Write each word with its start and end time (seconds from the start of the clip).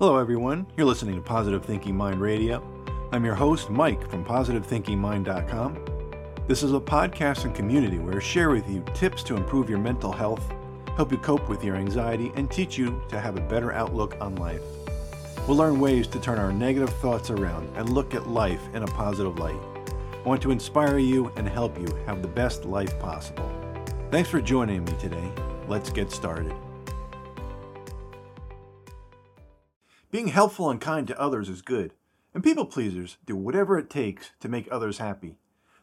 Hello, 0.00 0.16
everyone. 0.16 0.66
You're 0.78 0.86
listening 0.86 1.16
to 1.16 1.20
Positive 1.20 1.62
Thinking 1.62 1.94
Mind 1.94 2.22
Radio. 2.22 2.62
I'm 3.12 3.22
your 3.22 3.34
host, 3.34 3.68
Mike 3.68 4.08
from 4.08 4.24
PositiveThinkingMind.com. 4.24 5.76
This 6.48 6.62
is 6.62 6.72
a 6.72 6.80
podcast 6.80 7.44
and 7.44 7.54
community 7.54 7.98
where 7.98 8.16
I 8.16 8.20
share 8.20 8.48
with 8.48 8.66
you 8.66 8.82
tips 8.94 9.22
to 9.24 9.36
improve 9.36 9.68
your 9.68 9.78
mental 9.78 10.10
health, 10.10 10.42
help 10.96 11.12
you 11.12 11.18
cope 11.18 11.50
with 11.50 11.62
your 11.62 11.76
anxiety, 11.76 12.32
and 12.34 12.50
teach 12.50 12.78
you 12.78 13.02
to 13.10 13.20
have 13.20 13.36
a 13.36 13.42
better 13.42 13.74
outlook 13.74 14.16
on 14.22 14.36
life. 14.36 14.62
We'll 15.46 15.58
learn 15.58 15.78
ways 15.78 16.06
to 16.06 16.18
turn 16.18 16.38
our 16.38 16.50
negative 16.50 16.94
thoughts 17.00 17.28
around 17.28 17.68
and 17.76 17.90
look 17.90 18.14
at 18.14 18.26
life 18.26 18.62
in 18.72 18.82
a 18.84 18.86
positive 18.86 19.38
light. 19.38 19.60
I 20.14 20.22
want 20.26 20.40
to 20.40 20.50
inspire 20.50 20.96
you 20.96 21.30
and 21.36 21.46
help 21.46 21.78
you 21.78 21.94
have 22.06 22.22
the 22.22 22.28
best 22.28 22.64
life 22.64 22.98
possible. 23.00 23.50
Thanks 24.10 24.30
for 24.30 24.40
joining 24.40 24.82
me 24.82 24.92
today. 24.98 25.30
Let's 25.68 25.90
get 25.90 26.10
started. 26.10 26.54
Being 30.10 30.28
helpful 30.28 30.68
and 30.68 30.80
kind 30.80 31.06
to 31.06 31.20
others 31.20 31.48
is 31.48 31.62
good, 31.62 31.92
and 32.34 32.42
people 32.42 32.66
pleasers 32.66 33.16
do 33.26 33.36
whatever 33.36 33.78
it 33.78 33.88
takes 33.88 34.32
to 34.40 34.48
make 34.48 34.66
others 34.68 34.98
happy. 34.98 35.36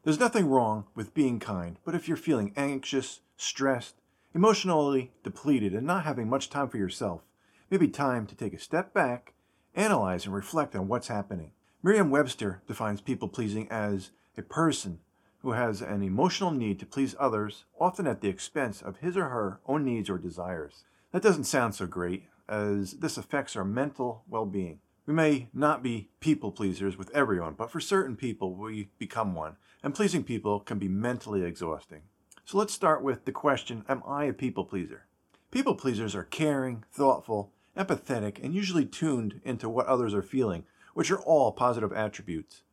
There's 0.03 0.19
nothing 0.19 0.47
wrong 0.47 0.85
with 0.95 1.13
being 1.13 1.39
kind, 1.39 1.79
but 1.85 1.95
if 1.95 2.07
you're 2.09 2.17
feeling 2.17 2.51
anxious, 2.57 3.21
stressed, 3.37 3.95
emotionally 4.35 5.13
depleted, 5.23 5.73
and 5.73 5.87
not 5.87 6.03
having 6.03 6.29
much 6.29 6.49
time 6.49 6.67
for 6.67 6.77
yourself, 6.77 7.21
maybe 7.69 7.87
time 7.87 8.27
to 8.27 8.35
take 8.35 8.53
a 8.53 8.59
step 8.59 8.93
back, 8.93 9.33
analyze, 9.75 10.25
and 10.25 10.35
reflect 10.35 10.75
on 10.75 10.89
what's 10.89 11.07
happening. 11.07 11.51
Merriam 11.81 12.09
Webster 12.09 12.61
defines 12.67 12.99
people 12.99 13.29
pleasing 13.29 13.69
as 13.69 14.11
a 14.37 14.41
person 14.41 14.99
who 15.39 15.53
has 15.53 15.81
an 15.81 16.03
emotional 16.03 16.51
need 16.51 16.79
to 16.79 16.85
please 16.85 17.15
others, 17.17 17.63
often 17.79 18.05
at 18.05 18.19
the 18.19 18.27
expense 18.27 18.81
of 18.81 18.97
his 18.97 19.15
or 19.15 19.29
her 19.29 19.61
own 19.65 19.85
needs 19.85 20.09
or 20.09 20.17
desires. 20.17 20.83
That 21.13 21.21
doesn't 21.21 21.45
sound 21.45 21.75
so 21.75 21.87
great, 21.87 22.25
as 22.49 22.93
this 22.93 23.17
affects 23.17 23.55
our 23.55 23.65
mental 23.65 24.23
well 24.27 24.45
being. 24.45 24.79
We 25.05 25.13
may 25.13 25.49
not 25.53 25.81
be 25.81 26.09
people 26.19 26.51
pleasers 26.51 26.97
with 26.97 27.09
everyone, 27.15 27.53
but 27.53 27.71
for 27.71 27.79
certain 27.79 28.15
people 28.15 28.53
we 28.55 28.89
become 28.97 29.33
one, 29.33 29.55
and 29.81 29.95
pleasing 29.95 30.23
people 30.23 30.59
can 30.59 30.79
be 30.79 30.89
mentally 30.89 31.43
exhausting. 31.43 32.01
So 32.43 32.57
let's 32.57 32.73
start 32.73 33.01
with 33.01 33.25
the 33.25 33.31
question 33.31 33.85
Am 33.87 34.03
I 34.05 34.25
a 34.25 34.33
people 34.33 34.65
pleaser? 34.65 35.05
People 35.49 35.75
pleasers 35.75 36.13
are 36.13 36.23
caring, 36.23 36.83
thoughtful, 36.91 37.53
empathetic, 37.77 38.43
and 38.43 38.53
usually 38.53 38.85
tuned 38.85 39.39
into 39.45 39.69
what 39.69 39.85
others 39.85 40.13
are 40.13 40.21
feeling, 40.21 40.65
which 40.93 41.11
are 41.11 41.19
all 41.19 41.51
positive 41.51 41.93
attributes. 41.93 42.63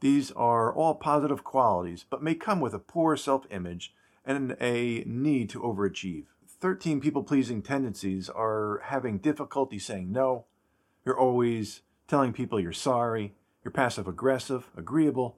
These 0.00 0.30
are 0.32 0.72
all 0.72 0.94
positive 0.94 1.44
qualities, 1.44 2.04
but 2.08 2.22
may 2.22 2.34
come 2.34 2.60
with 2.60 2.74
a 2.74 2.78
poor 2.78 3.16
self 3.16 3.46
image 3.50 3.94
and 4.24 4.56
a 4.60 5.04
need 5.06 5.50
to 5.50 5.60
overachieve. 5.60 6.26
13 6.60 7.00
people 7.00 7.22
pleasing 7.22 7.62
tendencies 7.62 8.28
are 8.28 8.80
having 8.86 9.18
difficulty 9.18 9.78
saying 9.78 10.10
no. 10.10 10.46
You're 11.04 11.18
always 11.18 11.82
telling 12.08 12.32
people 12.32 12.58
you're 12.58 12.72
sorry. 12.72 13.34
You're 13.62 13.70
passive 13.70 14.08
aggressive, 14.08 14.70
agreeable. 14.76 15.36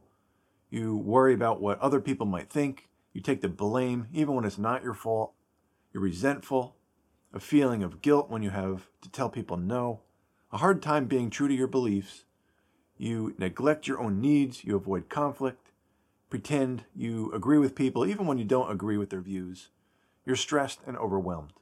You 0.70 0.96
worry 0.96 1.34
about 1.34 1.60
what 1.60 1.78
other 1.80 2.00
people 2.00 2.26
might 2.26 2.48
think. 2.48 2.88
You 3.12 3.20
take 3.20 3.42
the 3.42 3.48
blame 3.48 4.06
even 4.14 4.34
when 4.34 4.46
it's 4.46 4.56
not 4.56 4.82
your 4.82 4.94
fault. 4.94 5.34
You're 5.92 6.02
resentful. 6.02 6.76
A 7.34 7.40
feeling 7.40 7.82
of 7.82 8.00
guilt 8.00 8.30
when 8.30 8.42
you 8.42 8.50
have 8.50 8.88
to 9.02 9.10
tell 9.10 9.28
people 9.28 9.58
no. 9.58 10.00
A 10.52 10.58
hard 10.58 10.80
time 10.80 11.04
being 11.04 11.28
true 11.28 11.48
to 11.48 11.54
your 11.54 11.68
beliefs. 11.68 12.24
You 12.96 13.34
neglect 13.38 13.86
your 13.86 14.00
own 14.00 14.20
needs. 14.20 14.64
You 14.64 14.74
avoid 14.76 15.10
conflict. 15.10 15.70
Pretend 16.30 16.84
you 16.94 17.30
agree 17.32 17.58
with 17.58 17.74
people 17.74 18.06
even 18.06 18.26
when 18.26 18.38
you 18.38 18.44
don't 18.44 18.70
agree 18.70 18.96
with 18.96 19.10
their 19.10 19.20
views 19.20 19.68
you're 20.30 20.36
stressed 20.36 20.78
and 20.86 20.96
overwhelmed. 20.96 21.52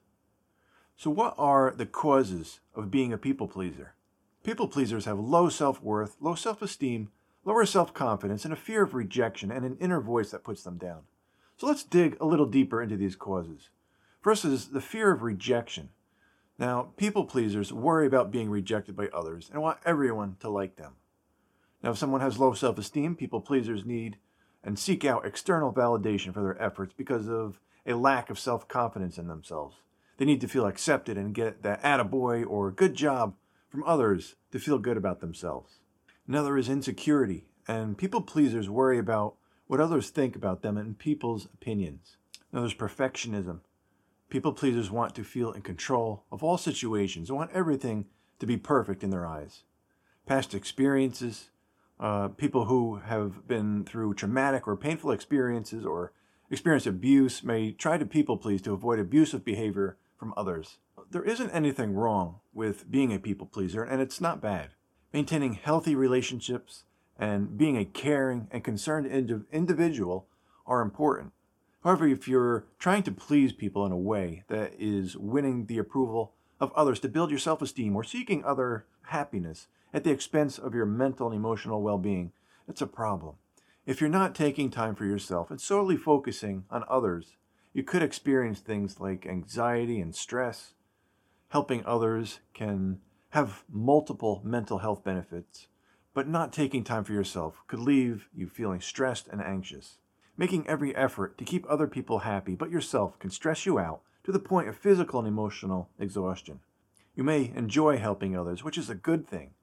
So, 0.94 1.08
what 1.08 1.34
are 1.38 1.72
the 1.74 1.86
causes 1.86 2.61
of 2.74 2.91
being 2.91 3.14
a 3.14 3.16
people 3.16 3.48
pleaser? 3.48 3.94
People 4.44 4.69
pleasers 4.69 5.06
have 5.06 5.19
low 5.19 5.48
self 5.48 5.83
worth, 5.83 6.16
low 6.20 6.34
self 6.34 6.61
esteem, 6.61 7.08
lower 7.46 7.64
self 7.64 7.94
confidence, 7.94 8.44
and 8.44 8.52
a 8.52 8.56
fear 8.56 8.83
of 8.83 8.92
rejection 8.92 9.50
and 9.50 9.64
an 9.64 9.78
inner 9.80 10.02
voice 10.02 10.30
that 10.33 10.44
puts 10.44 10.62
them 10.62 10.77
down. 10.77 11.05
So, 11.56 11.67
let's 11.67 11.83
dig 11.83 12.18
a 12.20 12.27
little 12.27 12.45
deeper 12.45 12.83
into 12.83 12.98
these 12.98 13.17
causes. 13.17 13.70
First 14.20 14.45
is 14.45 14.68
the 14.68 14.83
fear 14.83 15.12
of 15.12 15.23
rejection. 15.23 15.89
Now, 16.58 16.90
people 16.98 17.24
pleasers 17.24 17.73
worry 17.73 18.06
about 18.06 18.30
being 18.30 18.50
rejected 18.50 18.95
by 18.95 19.08
others 19.14 19.48
and 19.50 19.62
want 19.62 19.79
everyone 19.86 20.36
to 20.40 20.50
like 20.50 20.77
them. 20.77 20.96
Now, 21.83 21.92
if 21.92 21.96
someone 21.96 22.20
has 22.20 22.39
low 22.39 22.52
self 22.52 22.77
esteem, 22.77 23.17
people 23.17 23.40
pleasers 23.40 23.86
need 23.86 24.18
and 24.62 24.79
seek 24.79 25.06
out 25.06 25.24
external 25.24 25.73
validation 25.73 26.35
for 26.35 26.42
their 26.42 26.61
efforts 26.62 26.92
because 26.95 27.30
of 27.30 27.61
a 27.88 27.96
lack 27.96 28.30
of 28.30 28.38
self 28.38 28.68
confidence 28.68 29.18
in 29.18 29.26
themselves. 29.26 29.76
They 30.18 30.24
need 30.24 30.40
to 30.42 30.48
feel 30.48 30.66
accepted 30.66 31.16
and 31.16 31.34
get 31.34 31.62
that 31.62 31.82
attaboy 31.82 32.44
or 32.46 32.70
good 32.70 32.94
job 32.94 33.34
from 33.68 33.84
others 33.84 34.34
to 34.52 34.58
feel 34.58 34.78
good 34.78 34.96
about 34.96 35.20
themselves. 35.20 35.78
Another 36.26 36.58
is 36.58 36.68
insecurity, 36.68 37.46
and 37.66 37.96
people 37.96 38.20
pleasers 38.20 38.68
worry 38.68 38.98
about 38.98 39.36
what 39.66 39.80
others 39.80 40.10
think 40.10 40.36
about 40.36 40.62
them 40.62 40.76
and 40.76 40.98
people's 40.98 41.46
opinions. 41.46 42.16
Now 42.52 42.60
there's 42.60 42.74
perfectionism. 42.74 43.60
People 44.28 44.52
pleasers 44.52 44.90
want 44.90 45.14
to 45.14 45.24
feel 45.24 45.52
in 45.52 45.62
control 45.62 46.24
of 46.30 46.42
all 46.42 46.58
situations, 46.58 47.28
they 47.28 47.34
want 47.34 47.50
everything 47.52 48.06
to 48.40 48.46
be 48.46 48.56
perfect 48.56 49.02
in 49.02 49.10
their 49.10 49.26
eyes. 49.26 49.62
Past 50.26 50.55
experiences, 50.55 51.50
uh, 51.98 52.28
people 52.28 52.66
who 52.66 52.96
have 52.96 53.48
been 53.48 53.84
through 53.84 54.14
traumatic 54.14 54.68
or 54.68 54.76
painful 54.76 55.10
experiences 55.10 55.84
or 55.84 56.12
experience 56.51 56.86
abuse 56.86 57.42
may 57.42 57.73
try 57.73 57.98
to 57.98 58.07
people 58.07 58.36
please 58.36 58.63
to 58.63 58.73
avoid 58.73 58.98
abusive 58.98 59.45
behavior 59.45 59.97
from 60.19 60.35
others. 60.36 60.79
There 61.11 61.25
isn't 61.25 61.51
anything 61.51 61.95
wrong 61.95 62.41
with 62.53 62.91
being 62.91 63.13
a 63.13 63.19
people 63.19 63.47
pleaser, 63.47 63.83
and 63.83 64.01
it's 64.01 64.20
not 64.20 64.41
bad. 64.41 64.70
Maintaining 65.13 65.55
healthy 65.55 65.95
relationships 65.95 66.85
and 67.19 67.57
being 67.57 67.77
a 67.77 67.85
caring 67.85 68.48
and 68.51 68.63
concerned 68.63 69.07
individual 69.53 70.27
are 70.67 70.81
important. 70.81 71.33
However, 71.83 72.07
if 72.07 72.29
you're 72.29 72.67
trying 72.79 73.03
to 73.05 73.13
please 73.13 73.53
people 73.53 73.86
in 73.86 73.92
a 73.92 73.97
way 73.97 74.45
that 74.48 74.73
is 74.79 75.17
winning 75.17 75.67
the 75.67 75.79
approval 75.79 76.35
of 76.61 76.73
others 76.73 77.01
to 77.01 77.09
build 77.09 77.30
your 77.30 77.39
self 77.39 77.63
esteem 77.63 77.97
or 77.97 78.05
seeking 78.05 78.45
other 78.45 78.85
happiness 79.05 79.69
at 79.92 80.05
the 80.05 80.11
expense 80.11 80.59
of 80.59 80.75
your 80.75 80.86
mental 80.86 81.29
and 81.29 81.36
emotional 81.36 81.83
well 81.83 81.98
being, 81.98 82.33
it's 82.69 82.83
a 82.83 82.86
problem. 82.86 83.36
If 83.88 84.02
you're 84.02 84.10
not 84.10 84.34
taking 84.34 84.68
time 84.68 84.94
for 84.94 85.06
yourself 85.06 85.50
and 85.50 85.58
solely 85.58 85.96
focusing 85.96 86.66
on 86.70 86.84
others, 86.90 87.36
you 87.72 87.82
could 87.82 88.02
experience 88.02 88.60
things 88.60 89.00
like 89.00 89.24
anxiety 89.24 89.98
and 89.98 90.14
stress. 90.14 90.74
Helping 91.48 91.86
others 91.86 92.40
can 92.52 93.00
have 93.30 93.64
multiple 93.66 94.42
mental 94.44 94.80
health 94.80 95.02
benefits, 95.02 95.68
but 96.12 96.28
not 96.28 96.52
taking 96.52 96.84
time 96.84 97.02
for 97.02 97.14
yourself 97.14 97.62
could 97.66 97.78
leave 97.78 98.28
you 98.34 98.46
feeling 98.46 98.82
stressed 98.82 99.26
and 99.28 99.40
anxious. 99.40 99.96
Making 100.36 100.68
every 100.68 100.94
effort 100.94 101.38
to 101.38 101.44
keep 101.46 101.64
other 101.66 101.86
people 101.86 102.18
happy 102.18 102.55
but 102.55 102.70
yourself 102.70 103.18
can 103.18 103.30
stress 103.30 103.64
you 103.64 103.78
out 103.78 104.02
to 104.24 104.32
the 104.32 104.38
point 104.38 104.68
of 104.68 104.76
physical 104.76 105.18
and 105.18 105.26
emotional 105.26 105.88
exhaustion. 105.98 106.60
You 107.16 107.24
may 107.24 107.55
enjoy 107.56 107.96
helping 107.96 108.36
others, 108.36 108.62
which 108.62 108.76
is 108.76 108.90
a 108.90 108.94
good 108.94 109.26
thing, 109.26 109.55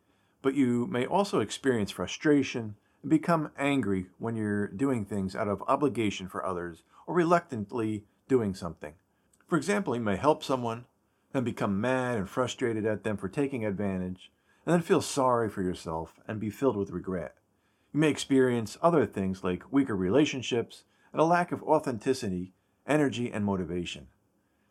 but 0.42 0.56
you 0.56 0.88
may 0.88 1.06
also 1.06 1.42
experience 1.42 1.92
frustration, 1.92 2.78
become 3.08 3.52
angry 3.58 4.08
when 4.18 4.36
you're 4.36 4.68
doing 4.68 5.06
things 5.06 5.36
out 5.36 5.48
of 5.48 5.64
obligation 5.68 6.28
for 6.28 6.46
others 6.46 6.84
or 7.06 7.14
reluctantly 7.16 8.06
doing 8.28 8.54
something. 8.54 8.94
For 9.48 9.58
example, 9.58 9.96
you 9.96 10.02
may 10.02 10.16
help 10.16 10.44
someone, 10.44 10.86
then 11.32 11.44
become 11.44 11.80
mad 11.80 12.18
and 12.18 12.30
frustrated 12.30 12.86
at 12.86 13.04
them 13.04 13.18
for 13.18 13.30
taking 13.30 13.66
advantage, 13.66 14.32
and 14.66 14.74
then 14.74 14.82
feel 14.82 15.02
sorry 15.02 15.50
for 15.50 15.62
yourself 15.62 16.16
and 16.28 16.40
be 16.40 16.50
filled 16.50 16.78
with 16.78 16.90
regret. 16.90 17.36
You 17.94 18.00
may 18.00 18.10
experience 18.10 18.78
other 18.82 19.06
things 19.06 19.44
like 19.44 19.72
weaker 19.72 19.96
relationships 19.96 20.84
and 21.12 21.22
a 21.22 21.26
lack 21.26 21.52
of 21.52 21.64
authenticity, 21.64 22.54
energy, 22.88 23.32
and 23.32 23.46
motivation. 23.46 24.08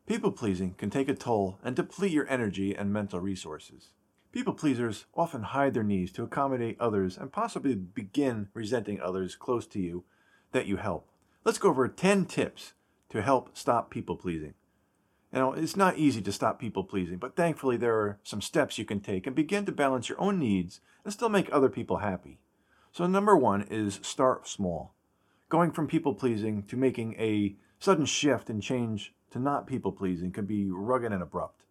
People 0.06 0.32
pleasing 0.32 0.74
can 0.74 0.90
take 0.90 1.08
a 1.08 1.14
toll 1.14 1.58
and 1.62 1.74
deplete 1.74 2.12
your 2.12 2.28
energy 2.28 2.74
and 2.74 2.92
mental 2.92 3.20
resources. 3.20 3.90
People 4.34 4.54
pleasers 4.54 5.04
often 5.14 5.44
hide 5.44 5.74
their 5.74 5.84
needs 5.84 6.10
to 6.10 6.24
accommodate 6.24 6.76
others 6.80 7.16
and 7.16 7.30
possibly 7.30 7.76
begin 7.76 8.48
resenting 8.52 9.00
others 9.00 9.36
close 9.36 9.64
to 9.68 9.78
you 9.80 10.02
that 10.50 10.66
you 10.66 10.76
help. 10.76 11.08
Let's 11.44 11.58
go 11.58 11.68
over 11.68 11.86
10 11.86 12.24
tips 12.24 12.72
to 13.10 13.22
help 13.22 13.56
stop 13.56 13.92
people 13.92 14.16
pleasing. 14.16 14.54
Now, 15.32 15.52
it's 15.52 15.76
not 15.76 15.98
easy 15.98 16.20
to 16.20 16.32
stop 16.32 16.58
people 16.58 16.82
pleasing, 16.82 17.18
but 17.18 17.36
thankfully 17.36 17.76
there 17.76 17.94
are 17.94 18.18
some 18.24 18.40
steps 18.40 18.76
you 18.76 18.84
can 18.84 18.98
take 18.98 19.28
and 19.28 19.36
begin 19.36 19.66
to 19.66 19.72
balance 19.72 20.08
your 20.08 20.20
own 20.20 20.40
needs 20.40 20.80
and 21.04 21.12
still 21.12 21.28
make 21.28 21.48
other 21.52 21.68
people 21.68 21.98
happy. 21.98 22.40
So, 22.90 23.06
number 23.06 23.36
one 23.36 23.62
is 23.70 24.00
start 24.02 24.48
small. 24.48 24.94
Going 25.48 25.70
from 25.70 25.86
people 25.86 26.12
pleasing 26.12 26.64
to 26.64 26.76
making 26.76 27.14
a 27.20 27.54
sudden 27.78 28.04
shift 28.04 28.50
and 28.50 28.60
change 28.60 29.14
to 29.30 29.38
not 29.38 29.68
people 29.68 29.92
pleasing 29.92 30.32
can 30.32 30.44
be 30.44 30.68
rugged 30.68 31.12
and 31.12 31.22
abrupt. 31.22 31.63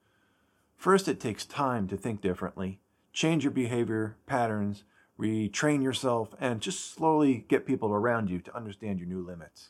First, 0.78 1.08
it 1.08 1.20
takes 1.20 1.46
time 1.46 1.88
to 1.88 1.98
think 1.98 2.22
differently, 2.22 2.80
change 3.14 3.44
your 3.44 3.52
behavior 3.52 4.18
patterns, 4.26 4.84
retrain 5.20 5.82
yourself, 5.82 6.34
and 6.40 6.62
just 6.62 6.94
slowly 6.94 7.46
get 7.48 7.66
people 7.66 7.94
around 7.94 8.30
you 8.30 8.40
to 8.40 8.56
understand 8.56 9.00
your 9.00 9.08
new 9.08 9.26
limits. 9.26 9.70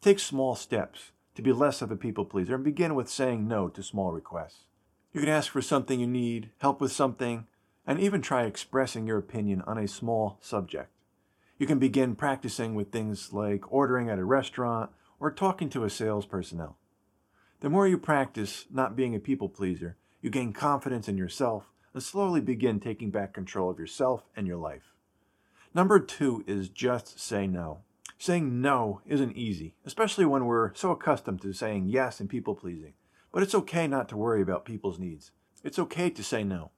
Take 0.00 0.18
small 0.18 0.54
steps 0.54 1.12
to 1.34 1.42
be 1.42 1.52
less 1.52 1.82
of 1.82 1.90
a 1.90 1.96
people 1.96 2.24
pleaser 2.24 2.54
and 2.54 2.64
begin 2.64 2.94
with 2.94 3.08
saying 3.08 3.46
no 3.46 3.68
to 3.68 3.82
small 3.82 4.12
requests. 4.12 4.64
You 5.12 5.20
can 5.20 5.28
ask 5.28 5.52
for 5.52 5.62
something 5.62 6.00
you 6.00 6.06
need, 6.06 6.50
help 6.58 6.80
with 6.80 6.92
something, 6.92 7.46
and 7.86 8.00
even 8.00 8.22
try 8.22 8.44
expressing 8.44 9.06
your 9.06 9.18
opinion 9.18 9.62
on 9.66 9.78
a 9.78 9.86
small 9.86 10.38
subject. 10.40 10.90
You 11.58 11.66
can 11.66 11.78
begin 11.78 12.16
practicing 12.16 12.74
with 12.74 12.90
things 12.90 13.32
like 13.32 13.70
ordering 13.72 14.10
at 14.10 14.18
a 14.18 14.24
restaurant 14.24 14.90
or 15.20 15.30
talking 15.30 15.68
to 15.70 15.84
a 15.84 15.90
sales 15.90 16.26
personnel. 16.26 16.76
The 17.60 17.70
more 17.70 17.86
you 17.86 17.96
practice 17.96 18.66
not 18.70 18.96
being 18.96 19.14
a 19.14 19.20
people 19.20 19.48
pleaser, 19.48 19.96
you 20.24 20.30
gain 20.30 20.54
confidence 20.54 21.06
in 21.06 21.18
yourself 21.18 21.70
and 21.92 22.02
slowly 22.02 22.40
begin 22.40 22.80
taking 22.80 23.10
back 23.10 23.34
control 23.34 23.68
of 23.68 23.78
yourself 23.78 24.22
and 24.34 24.46
your 24.46 24.56
life. 24.56 24.94
Number 25.74 26.00
two 26.00 26.42
is 26.46 26.70
just 26.70 27.20
say 27.20 27.46
no. 27.46 27.80
Saying 28.16 28.62
no 28.62 29.02
isn't 29.04 29.36
easy, 29.36 29.74
especially 29.84 30.24
when 30.24 30.46
we're 30.46 30.74
so 30.74 30.92
accustomed 30.92 31.42
to 31.42 31.52
saying 31.52 31.88
yes 31.88 32.20
and 32.20 32.30
people 32.30 32.54
pleasing. 32.54 32.94
But 33.32 33.42
it's 33.42 33.54
okay 33.54 33.86
not 33.86 34.08
to 34.08 34.16
worry 34.16 34.40
about 34.40 34.64
people's 34.64 34.98
needs. 34.98 35.30
It's 35.62 35.78
okay 35.78 36.08
to 36.08 36.24
say 36.24 36.42
no. 36.42 36.70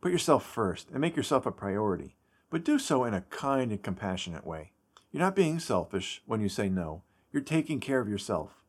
Put 0.00 0.10
yourself 0.10 0.46
first 0.46 0.88
and 0.90 1.02
make 1.02 1.14
yourself 1.14 1.44
a 1.44 1.52
priority, 1.52 2.16
but 2.48 2.64
do 2.64 2.78
so 2.78 3.04
in 3.04 3.12
a 3.12 3.20
kind 3.20 3.70
and 3.70 3.82
compassionate 3.82 4.46
way. 4.46 4.72
You're 5.12 5.22
not 5.22 5.36
being 5.36 5.58
selfish 5.58 6.22
when 6.24 6.40
you 6.40 6.48
say 6.48 6.70
no, 6.70 7.02
you're 7.32 7.42
taking 7.42 7.80
care 7.80 8.00
of 8.00 8.08
yourself. 8.08 8.62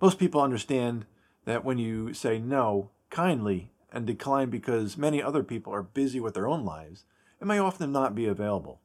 Most 0.00 0.18
people 0.18 0.40
understand 0.40 1.04
that 1.44 1.66
when 1.66 1.76
you 1.76 2.14
say 2.14 2.38
no 2.38 2.92
kindly 3.10 3.70
and 3.92 4.06
decline 4.06 4.50
because 4.50 4.98
many 4.98 5.22
other 5.22 5.42
people 5.42 5.74
are 5.74 5.82
busy 5.82 6.20
with 6.20 6.34
their 6.34 6.48
own 6.48 6.64
lives, 6.64 7.04
it 7.40 7.46
may 7.46 7.58
often 7.58 7.92
not 7.92 8.14
be 8.14 8.26
available. 8.26 8.80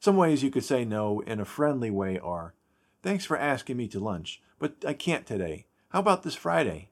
Some 0.00 0.16
ways 0.16 0.42
you 0.42 0.50
could 0.50 0.64
say 0.64 0.84
no 0.84 1.20
in 1.20 1.40
a 1.40 1.44
friendly 1.44 1.90
way 1.90 2.18
are 2.18 2.54
Thanks 3.02 3.24
for 3.24 3.36
asking 3.36 3.76
me 3.76 3.88
to 3.88 3.98
lunch, 3.98 4.40
but 4.60 4.76
I 4.86 4.92
can't 4.92 5.26
today. 5.26 5.66
How 5.88 5.98
about 5.98 6.22
this 6.22 6.36
Friday? 6.36 6.90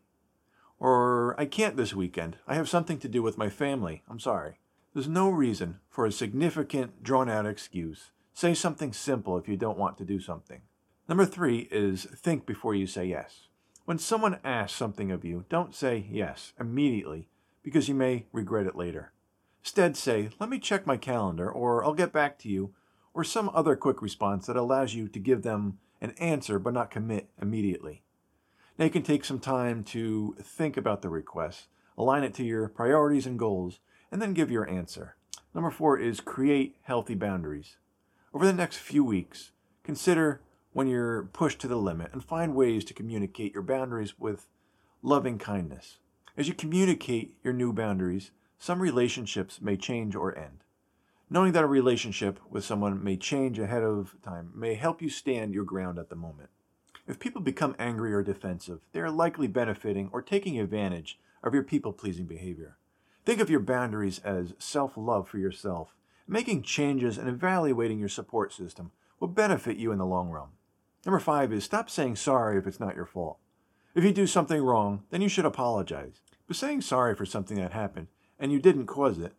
Or 0.81 1.39
I 1.39 1.45
can't 1.45 1.77
this 1.77 1.95
weekend. 1.95 2.37
I 2.49 2.55
have 2.55 2.69
something 2.69 2.99
to 2.99 3.09
do 3.09 3.23
with 3.23 3.39
my 3.39 3.49
family. 3.49 4.03
I'm 4.09 4.19
sorry. 4.19 4.59
There's 4.93 5.07
no 5.07 5.31
reason 5.31 5.79
for 5.89 6.05
a 6.05 6.13
significant, 6.13 7.05
drawn 7.05 7.31
out 7.31 7.47
excuse. 7.47 8.11
Say 8.35 8.55
something 8.55 8.93
simple 8.93 9.39
if 9.39 9.49
you 9.49 9.57
don't 9.57 9.79
want 9.79 9.99
to 9.99 10.05
do 10.05 10.19
something. 10.19 10.63
Number 11.09 11.25
three 11.25 11.69
is 11.71 12.05
think 12.05 12.45
before 12.45 12.75
you 12.75 12.89
say 12.89 13.05
yes. 13.07 13.47
When 13.91 13.99
someone 13.99 14.39
asks 14.45 14.79
something 14.79 15.11
of 15.11 15.25
you, 15.25 15.47
don't 15.49 15.75
say 15.75 16.07
yes 16.09 16.53
immediately 16.61 17.29
because 17.65 17.89
you 17.89 17.95
may 17.97 18.27
regret 18.31 18.67
it 18.67 18.77
later. 18.77 19.11
Instead, 19.65 19.97
say, 19.97 20.29
let 20.39 20.49
me 20.49 20.61
check 20.61 20.87
my 20.87 20.97
calendar, 20.97 21.51
or 21.51 21.85
I'll 21.85 21.93
get 21.93 22.13
back 22.13 22.39
to 22.39 22.49
you, 22.49 22.73
or 23.15 23.25
some 23.25 23.51
other 23.53 23.75
quick 23.75 24.01
response 24.01 24.47
that 24.47 24.55
allows 24.55 24.95
you 24.95 25.09
to 25.09 25.19
give 25.19 25.43
them 25.43 25.81
an 26.01 26.13
answer 26.21 26.61
but 26.61 26.73
not 26.73 26.93
commit 26.93 27.31
immediately. 27.43 28.05
Now 28.79 28.85
you 28.85 28.93
can 28.93 29.03
take 29.03 29.25
some 29.25 29.41
time 29.41 29.83
to 29.87 30.37
think 30.41 30.77
about 30.77 31.03
the 31.03 31.09
request, 31.09 31.67
align 31.99 32.23
it 32.23 32.33
to 32.35 32.45
your 32.45 32.69
priorities 32.69 33.27
and 33.27 33.41
goals, 33.41 33.81
and 34.13 34.23
then 34.23 34.35
give 34.35 34.53
your 34.53 34.71
answer. 34.71 35.17
Number 35.53 35.73
four 35.73 35.99
is 35.99 36.21
create 36.21 36.77
healthy 36.83 37.17
boundaries. 37.17 37.77
Over 38.33 38.47
the 38.47 38.53
next 38.53 38.77
few 38.77 39.03
weeks, 39.03 39.51
consider 39.83 40.43
when 40.73 40.87
you're 40.87 41.25
pushed 41.25 41.59
to 41.61 41.69
the 41.69 41.77
limit 41.77 42.13
and 42.13 42.25
find 42.25 42.55
ways 42.55 42.85
to 42.85 42.95
communicate 42.95 43.53
your 43.53 43.63
boundaries 43.63 44.19
with 44.19 44.47
loving 45.03 45.39
kindness. 45.39 45.99
As 46.37 46.49
you 46.49 46.55
communicate 46.55 47.37
your 47.43 47.53
new 47.53 47.73
boundaries, 47.73 48.31
some 48.59 48.81
relationships 48.81 49.61
may 49.61 49.77
change 49.77 50.15
or 50.15 50.37
end. 50.37 50.65
Knowing 51.29 51.53
that 51.53 51.65
a 51.65 51.69
relationship 51.69 52.41
with 52.51 52.65
someone 52.65 53.03
may 53.03 53.17
change 53.17 53.59
ahead 53.59 53.83
of 53.83 54.17
time 54.23 54.53
may 54.55 54.75
help 54.75 55.01
you 55.01 55.09
stand 55.09 55.55
your 55.55 55.65
ground 55.65 55.99
at 55.99 56.09
the 56.09 56.17
moment. 56.17 56.51
If 57.07 57.19
people 57.19 57.41
become 57.41 57.75
angry 57.79 58.13
or 58.13 58.23
defensive, 58.23 58.81
they 58.93 59.01
are 59.01 59.11
likely 59.11 59.49
benefiting 59.49 60.11
or 60.13 60.23
taking 60.23 60.59
advantage 60.59 61.19
of 61.43 61.55
your 61.55 61.63
people 61.63 61.93
pleasing 61.93 62.27
behavior. 62.27 62.77
Think 63.25 63.41
of 63.41 63.51
your 63.51 63.61
boundaries 63.61 64.19
as 64.21 64.55
self 64.59 64.93
love 64.97 65.29
for 65.29 65.39
yourself. 65.39 65.95
Making 66.29 66.63
changes 66.63 67.19
and 67.19 67.29
evaluating 67.29 67.99
your 67.99 68.09
support 68.09 68.53
system 68.53 68.93
will 69.19 69.29
benefit 69.29 69.77
you 69.77 69.93
in 69.93 69.99
the 69.99 70.07
long 70.07 70.31
run. 70.31 70.49
Number 71.05 71.21
five 71.21 71.53
is 71.53 71.65
stop 71.65 71.89
saying 71.89 72.17
sorry 72.17 72.59
if 72.59 72.67
it's 72.67 72.81
not 72.81 72.95
your 72.95 73.07
fault. 73.07 73.39
If 73.95 74.05
you 74.05 74.13
do 74.13 74.27
something 74.27 74.63
wrong, 74.63 75.05
then 75.11 75.23
you 75.23 75.29
should 75.29 75.45
apologize. 75.45 76.21
But 76.47 76.57
saying 76.57 76.83
sorry 76.83 77.15
for 77.15 77.25
something 77.25 77.57
that 77.57 77.73
happened 77.73 78.09
and 78.39 78.53
you 78.53 78.59
didn't 78.59 78.87
cause 78.87 79.19
it, 79.19 79.35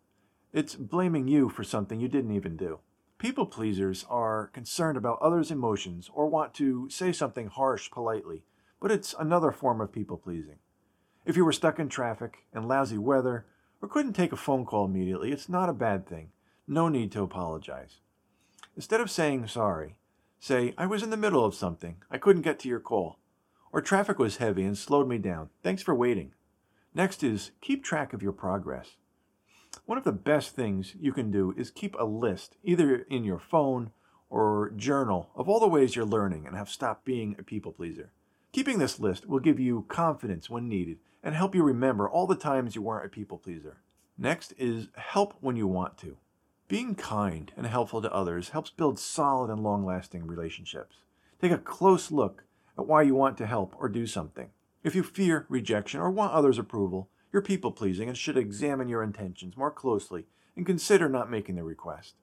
it's 0.54 0.76
blaming 0.76 1.28
you 1.28 1.50
for 1.50 1.64
something 1.64 2.00
you 2.00 2.08
didn't 2.08 2.36
even 2.36 2.58
do. 2.58 2.80
People 3.18 3.46
pleasers 3.46 4.06
are 4.10 4.48
concerned 4.48 4.98
about 4.98 5.22
others' 5.22 5.52
emotions 5.52 6.10
or 6.14 6.28
want 6.28 6.54
to 6.56 6.90
say 6.90 7.12
something 7.12 7.48
harsh 7.48 7.92
politely, 7.92 8.44
but 8.82 8.92
it's 8.92 9.14
another 9.20 9.52
form 9.52 9.80
of 9.80 9.92
people 9.92 10.18
pleasing. 10.18 10.58
If 11.24 11.38
you 11.38 11.46
were 11.46 11.54
stuck 11.54 11.78
in 11.78 11.88
traffic 11.88 12.46
and 12.52 12.68
lousy 12.68 12.98
weather 12.98 13.46
or 13.82 13.88
couldn't 13.88 14.14
take 14.14 14.32
a 14.32 14.38
phone 14.38 14.66
call 14.66 14.86
immediately, 14.86 15.32
it's 15.32 15.48
not 15.48 15.70
a 15.70 15.74
bad 15.74 16.08
thing. 16.08 16.32
No 16.68 16.90
need 16.90 17.12
to 17.12 17.22
apologize. 17.22 18.00
Instead 18.76 19.02
of 19.02 19.12
saying 19.12 19.48
sorry, 19.48 19.98
say, 20.42 20.74
I 20.76 20.88
was 20.88 21.04
in 21.04 21.12
the 21.12 21.18
middle 21.18 21.46
of 21.46 21.54
something. 21.54 21.98
I 22.10 22.18
couldn't 22.18 22.42
get 22.42 22.60
to 22.60 22.68
your 22.68 22.80
call. 22.80 23.20
Or 23.72 23.80
traffic 23.80 24.18
was 24.18 24.38
heavy 24.38 24.64
and 24.64 24.78
slowed 24.78 25.08
me 25.08 25.20
down. 25.20 25.50
Thanks 25.64 25.84
for 25.84 25.96
waiting. 25.96 26.34
Next 26.94 27.24
is 27.24 27.52
keep 27.62 27.84
track 27.84 28.12
of 28.12 28.24
your 28.24 28.34
progress. 28.34 28.98
One 29.86 30.00
of 30.00 30.04
the 30.04 30.12
best 30.12 30.56
things 30.56 30.96
you 31.00 31.14
can 31.14 31.32
do 31.32 31.54
is 31.56 31.70
keep 31.70 31.96
a 31.98 32.04
list, 32.04 32.58
either 32.64 33.06
in 33.10 33.24
your 33.24 33.40
phone 33.40 33.92
or 34.30 34.74
journal, 34.76 35.30
of 35.36 35.48
all 35.48 35.60
the 35.60 35.68
ways 35.68 35.96
you're 35.96 36.06
learning 36.06 36.48
and 36.48 36.58
have 36.58 36.70
stopped 36.70 37.06
being 37.06 37.36
a 37.38 37.44
people 37.44 37.72
pleaser. 37.72 38.12
Keeping 38.52 38.80
this 38.80 39.00
list 39.00 39.30
will 39.30 39.40
give 39.40 39.60
you 39.60 39.86
confidence 39.88 40.50
when 40.50 40.68
needed 40.68 40.98
and 41.24 41.36
help 41.36 41.54
you 41.54 41.64
remember 41.64 42.10
all 42.10 42.26
the 42.26 42.36
times 42.36 42.76
you 42.76 42.82
weren't 42.82 43.06
a 43.06 43.10
people 43.10 43.38
pleaser. 43.38 43.78
Next 44.18 44.54
is 44.58 44.88
help 44.96 45.36
when 45.40 45.56
you 45.56 45.68
want 45.68 45.98
to. 46.00 46.18
Being 46.72 46.96
kind 46.96 47.52
and 47.58 47.68
helpful 47.68 48.02
to 48.02 48.14
others 48.14 48.52
helps 48.52 48.70
build 48.70 48.98
solid 48.98 49.50
and 49.52 49.62
long 49.62 49.84
lasting 49.84 50.26
relationships. 50.26 51.00
Take 51.42 51.52
a 51.52 51.58
close 51.58 52.12
look 52.12 52.46
at 52.78 52.88
why 52.88 53.02
you 53.02 53.14
want 53.14 53.38
to 53.40 53.46
help 53.46 53.76
or 53.78 53.90
do 53.90 54.08
something. 54.08 54.52
If 54.82 54.96
you 54.96 55.04
fear 55.04 55.46
rejection 55.50 56.00
or 56.00 56.10
want 56.10 56.32
others' 56.32 56.58
approval, 56.58 57.10
you're 57.34 57.42
people 57.42 57.74
pleasing 57.74 58.08
and 58.08 58.18
should 58.18 58.38
examine 58.38 58.88
your 58.88 59.04
intentions 59.04 59.58
more 59.58 59.70
closely 59.70 60.28
and 60.56 60.66
consider 60.66 61.10
not 61.10 61.30
making 61.30 61.56
the 61.56 61.66
request. 61.66 62.16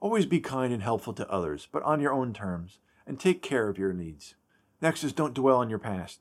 Always 0.00 0.24
be 0.24 0.40
kind 0.40 0.72
and 0.72 0.82
helpful 0.82 1.12
to 1.12 1.30
others, 1.30 1.68
but 1.70 1.82
on 1.82 2.00
your 2.00 2.14
own 2.14 2.32
terms, 2.32 2.78
and 3.06 3.20
take 3.20 3.42
care 3.42 3.68
of 3.68 3.76
your 3.76 3.92
needs. 3.92 4.34
Next 4.80 5.04
is 5.04 5.12
don't 5.12 5.34
dwell 5.34 5.58
on 5.58 5.68
your 5.68 5.78
past. 5.78 6.20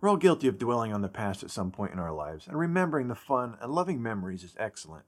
We're 0.00 0.08
all 0.08 0.16
guilty 0.16 0.48
of 0.48 0.58
dwelling 0.58 0.92
on 0.92 1.02
the 1.02 1.08
past 1.08 1.44
at 1.44 1.52
some 1.52 1.70
point 1.70 1.92
in 1.92 2.00
our 2.00 2.12
lives, 2.12 2.48
and 2.48 2.58
remembering 2.58 3.06
the 3.06 3.14
fun 3.14 3.56
and 3.60 3.72
loving 3.72 4.02
memories 4.02 4.42
is 4.42 4.56
excellent. 4.58 5.04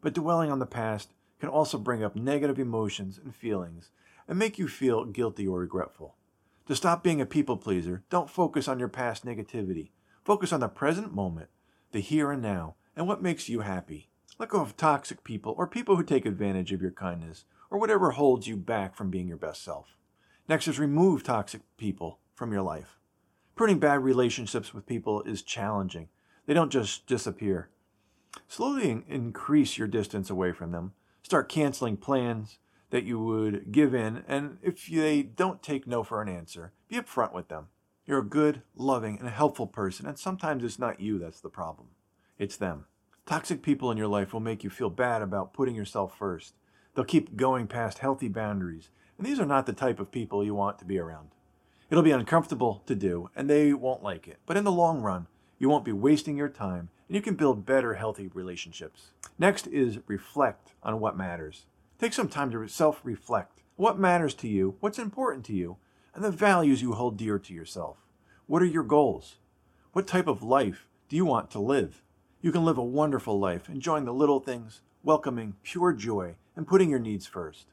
But 0.00 0.14
dwelling 0.14 0.50
on 0.50 0.58
the 0.58 0.64
past 0.64 1.10
can 1.44 1.52
also 1.52 1.76
bring 1.76 2.02
up 2.02 2.16
negative 2.16 2.58
emotions 2.58 3.20
and 3.22 3.34
feelings 3.34 3.90
and 4.26 4.38
make 4.38 4.58
you 4.58 4.66
feel 4.66 5.04
guilty 5.04 5.46
or 5.46 5.60
regretful. 5.60 6.14
To 6.68 6.74
stop 6.74 7.02
being 7.02 7.20
a 7.20 7.26
people 7.26 7.58
pleaser, 7.58 8.02
don't 8.08 8.30
focus 8.30 8.66
on 8.66 8.78
your 8.78 8.88
past 8.88 9.26
negativity. 9.26 9.90
Focus 10.24 10.54
on 10.54 10.60
the 10.60 10.68
present 10.68 11.14
moment 11.14 11.50
the 11.92 12.00
here 12.00 12.32
and 12.32 12.40
now, 12.40 12.76
and 12.96 13.06
what 13.06 13.22
makes 13.22 13.50
you 13.50 13.60
happy. 13.60 14.08
Let 14.38 14.48
go 14.48 14.62
of 14.62 14.74
toxic 14.78 15.22
people 15.22 15.54
or 15.58 15.66
people 15.66 15.96
who 15.96 16.02
take 16.02 16.24
advantage 16.24 16.72
of 16.72 16.80
your 16.80 16.92
kindness 16.92 17.44
or 17.70 17.78
whatever 17.78 18.12
holds 18.12 18.46
you 18.46 18.56
back 18.56 18.96
from 18.96 19.10
being 19.10 19.28
your 19.28 19.36
best 19.36 19.62
self. 19.62 19.98
Next 20.48 20.66
is 20.66 20.78
remove 20.78 21.24
toxic 21.24 21.60
people 21.76 22.20
from 22.34 22.52
your 22.52 22.62
life. 22.62 22.96
Pruning 23.54 23.78
bad 23.78 24.02
relationships 24.02 24.72
with 24.72 24.86
people 24.86 25.20
is 25.24 25.42
challenging. 25.42 26.08
They 26.46 26.54
don't 26.54 26.72
just 26.72 27.06
disappear. 27.06 27.68
Slowly 28.48 29.04
increase 29.06 29.76
your 29.76 29.88
distance 29.88 30.30
away 30.30 30.50
from 30.52 30.72
them. 30.72 30.94
Start 31.24 31.48
canceling 31.48 31.96
plans 31.96 32.58
that 32.90 33.04
you 33.04 33.18
would 33.18 33.72
give 33.72 33.94
in, 33.94 34.24
and 34.28 34.58
if 34.62 34.86
they 34.86 35.22
don't 35.22 35.62
take 35.62 35.86
no 35.86 36.04
for 36.04 36.20
an 36.20 36.28
answer, 36.28 36.72
be 36.86 36.96
upfront 36.96 37.32
with 37.32 37.48
them. 37.48 37.68
You're 38.04 38.18
a 38.18 38.22
good, 38.22 38.60
loving, 38.76 39.18
and 39.18 39.26
helpful 39.30 39.66
person, 39.66 40.06
and 40.06 40.18
sometimes 40.18 40.62
it's 40.62 40.78
not 40.78 41.00
you 41.00 41.18
that's 41.18 41.40
the 41.40 41.48
problem. 41.48 41.88
It's 42.38 42.58
them. 42.58 42.84
Toxic 43.24 43.62
people 43.62 43.90
in 43.90 43.96
your 43.96 44.06
life 44.06 44.34
will 44.34 44.40
make 44.40 44.62
you 44.62 44.68
feel 44.68 44.90
bad 44.90 45.22
about 45.22 45.54
putting 45.54 45.74
yourself 45.74 46.14
first. 46.14 46.56
They'll 46.94 47.06
keep 47.06 47.36
going 47.36 47.68
past 47.68 48.00
healthy 48.00 48.28
boundaries, 48.28 48.90
and 49.16 49.26
these 49.26 49.40
are 49.40 49.46
not 49.46 49.64
the 49.64 49.72
type 49.72 49.98
of 49.98 50.12
people 50.12 50.44
you 50.44 50.54
want 50.54 50.78
to 50.80 50.84
be 50.84 50.98
around. 50.98 51.30
It'll 51.88 52.04
be 52.04 52.10
uncomfortable 52.10 52.82
to 52.84 52.94
do, 52.94 53.30
and 53.34 53.48
they 53.48 53.72
won't 53.72 54.02
like 54.02 54.28
it. 54.28 54.40
But 54.44 54.58
in 54.58 54.64
the 54.64 54.70
long 54.70 55.00
run, 55.00 55.28
you 55.58 55.70
won't 55.70 55.86
be 55.86 55.92
wasting 55.92 56.36
your 56.36 56.50
time, 56.50 56.90
and 57.08 57.16
you 57.16 57.22
can 57.22 57.34
build 57.34 57.66
better, 57.66 57.94
healthy 57.94 58.30
relationships. 58.34 59.08
Next 59.38 59.66
is 59.66 59.98
reflect 60.06 60.72
on 60.82 61.00
what 61.00 61.16
matters. 61.16 61.66
Take 61.98 62.12
some 62.12 62.28
time 62.28 62.50
to 62.50 62.68
self 62.68 63.00
reflect. 63.04 63.60
What 63.76 63.98
matters 63.98 64.34
to 64.34 64.48
you? 64.48 64.76
What's 64.80 64.98
important 64.98 65.44
to 65.46 65.52
you? 65.52 65.76
and 66.14 66.24
the 66.24 66.30
values 66.30 66.80
you 66.80 66.92
hold 66.92 67.16
dear 67.16 67.38
to 67.38 67.52
yourself. 67.52 67.98
What 68.46 68.62
are 68.62 68.66
your 68.66 68.84
goals? 68.84 69.36
What 69.92 70.06
type 70.06 70.26
of 70.26 70.42
life 70.42 70.86
do 71.08 71.16
you 71.16 71.24
want 71.24 71.50
to 71.50 71.58
live? 71.58 72.02
You 72.40 72.52
can 72.52 72.64
live 72.64 72.78
a 72.78 72.84
wonderful 72.84 73.38
life, 73.38 73.68
enjoying 73.68 74.04
the 74.04 74.14
little 74.14 74.40
things, 74.40 74.80
welcoming 75.02 75.56
pure 75.62 75.92
joy, 75.92 76.36
and 76.56 76.66
putting 76.66 76.90
your 76.90 76.98
needs 76.98 77.26
first. 77.26 77.66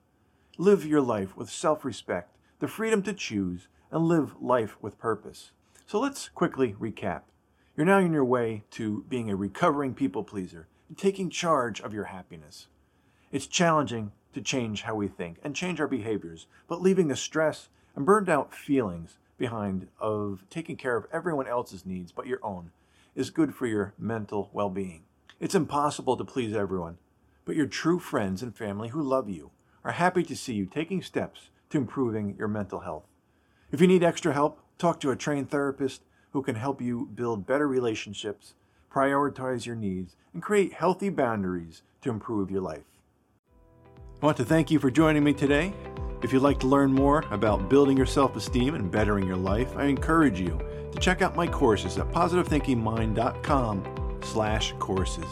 Live 0.58 0.86
your 0.86 1.02
life 1.02 1.38
with 1.38 1.50
self 1.50 1.86
respect, 1.86 2.36
the 2.60 2.68
freedom 2.68 3.04
to 3.04 3.14
choose, 3.14 3.68
and 3.92 4.08
live 4.08 4.42
life 4.42 4.78
with 4.82 5.00
purpose. 5.00 5.52
So 5.86 6.00
let's 6.00 6.30
quickly 6.30 6.74
recap. 6.80 7.22
You're 7.82 7.88
now 7.88 7.98
on 7.98 8.14
your 8.14 8.24
way 8.24 8.64
to 8.74 9.04
being 9.10 9.32
a 9.32 9.36
recovering 9.36 9.96
people 9.96 10.24
pleaser 10.24 10.68
and 10.88 10.96
taking 10.96 11.32
charge 11.32 11.82
of 11.82 11.96
your 11.96 12.04
happiness. 12.04 12.68
It's 13.32 13.48
challenging 13.48 14.12
to 14.34 14.42
change 14.42 14.84
how 14.84 14.94
we 14.94 15.08
think 15.08 15.40
and 15.44 15.56
change 15.56 15.82
our 15.82 15.88
behaviors, 15.88 16.46
but 16.68 16.80
leaving 16.80 17.08
the 17.08 17.16
stress 17.16 17.70
and 17.96 18.06
burned 18.06 18.30
out 18.30 18.54
feelings 18.54 19.18
behind 19.40 19.88
of 20.00 20.44
taking 20.52 20.76
care 20.76 20.96
of 20.96 21.08
everyone 21.12 21.48
else's 21.48 21.84
needs 21.84 22.12
but 22.12 22.28
your 22.28 22.38
own 22.44 22.70
is 23.16 23.32
good 23.32 23.56
for 23.56 23.66
your 23.66 23.96
mental 23.98 24.52
well 24.54 24.70
being. 24.70 25.02
It's 25.40 25.56
impossible 25.56 26.18
to 26.18 26.24
please 26.24 26.56
everyone, 26.56 27.00
but 27.46 27.56
your 27.56 27.66
true 27.66 27.98
friends 27.98 28.44
and 28.44 28.56
family 28.56 28.90
who 28.90 29.02
love 29.02 29.28
you 29.28 29.50
are 29.84 29.94
happy 29.94 30.22
to 30.26 30.36
see 30.36 30.54
you 30.54 30.68
taking 30.68 31.02
steps 31.02 31.50
to 31.72 31.80
improving 31.80 32.36
your 32.38 32.48
mental 32.48 32.82
health. 32.82 33.08
If 33.72 33.82
you 33.82 33.88
need 33.88 34.04
extra 34.04 34.34
help, 34.34 34.60
talk 34.78 35.00
to 35.00 35.10
a 35.10 35.16
trained 35.16 35.50
therapist 35.50 36.04
who 36.32 36.42
can 36.42 36.56
help 36.56 36.82
you 36.82 37.10
build 37.14 37.46
better 37.46 37.68
relationships, 37.68 38.54
prioritize 38.92 39.66
your 39.66 39.76
needs, 39.76 40.16
and 40.34 40.42
create 40.42 40.74
healthy 40.74 41.10
boundaries 41.10 41.84
to 42.02 42.10
improve 42.10 42.50
your 42.50 42.62
life. 42.62 42.84
I 44.22 44.26
want 44.26 44.38
to 44.38 44.46
thank 44.46 44.72
you 44.72 44.80
for 44.80 44.92
joining 44.92 45.24
me 45.24 45.34
today. 45.34 45.74
If 46.22 46.32
you'd 46.32 46.44
like 46.44 46.60
to 46.60 46.68
learn 46.68 46.94
more 46.94 47.26
about 47.32 47.70
building 47.70 47.98
your 47.98 48.06
self 48.06 48.36
esteem 48.36 48.76
and 48.76 48.92
bettering 48.92 49.26
your 49.26 49.38
life, 49.38 49.76
I 49.76 49.86
encourage 49.86 50.40
you 50.40 50.60
to 50.92 51.00
check 51.00 51.22
out 51.22 51.36
my 51.36 51.48
courses 51.48 51.98
at 51.98 52.12
positivethinkingmind.com 52.12 54.20
slash 54.24 54.74
courses. 54.78 55.26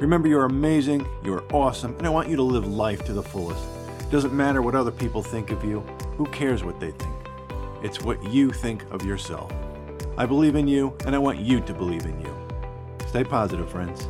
Remember, 0.00 0.26
you're 0.26 0.46
amazing, 0.46 1.06
you're 1.22 1.44
awesome, 1.52 1.94
and 1.98 2.06
I 2.06 2.10
want 2.10 2.28
you 2.28 2.36
to 2.36 2.42
live 2.42 2.66
life 2.66 3.04
to 3.04 3.12
the 3.12 3.22
fullest. 3.22 3.62
It 4.00 4.10
doesn't 4.10 4.32
matter 4.32 4.62
what 4.62 4.74
other 4.74 4.90
people 4.90 5.22
think 5.22 5.50
of 5.50 5.64
you. 5.64 5.80
Who 6.16 6.24
cares 6.26 6.64
what 6.64 6.80
they 6.80 6.92
think? 6.92 7.14
It's 7.82 8.00
what 8.00 8.22
you 8.30 8.50
think 8.50 8.90
of 8.90 9.04
yourself. 9.04 9.52
I 10.16 10.26
believe 10.26 10.54
in 10.54 10.68
you, 10.68 10.96
and 11.06 11.14
I 11.14 11.18
want 11.18 11.40
you 11.40 11.60
to 11.60 11.74
believe 11.74 12.04
in 12.04 12.20
you. 12.20 12.48
Stay 13.08 13.24
positive, 13.24 13.68
friends. 13.68 14.06